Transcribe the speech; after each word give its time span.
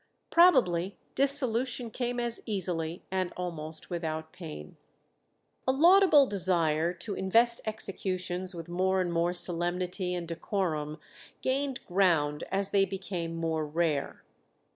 Probably 0.31 0.97
dissolution 1.13 1.91
came 1.91 2.19
as 2.19 2.41
easily 2.47 3.03
and 3.11 3.31
almost 3.37 3.91
without 3.91 4.33
pain. 4.33 4.75
A 5.67 5.71
laudable 5.71 6.25
desire 6.25 6.91
to 6.91 7.13
invest 7.13 7.61
executions 7.67 8.55
with 8.55 8.67
more 8.67 8.99
and 8.99 9.13
more 9.13 9.33
solemnity 9.35 10.15
and 10.15 10.27
decorum 10.27 10.97
gained 11.43 11.85
ground 11.85 12.43
as 12.51 12.71
they 12.71 12.83
became 12.83 13.35
more 13.35 13.63
rare. 13.63 14.23